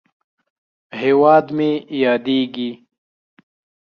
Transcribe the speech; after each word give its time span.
هیواد 1.01 1.45
مې 1.57 1.71
ياديږي 2.01 2.71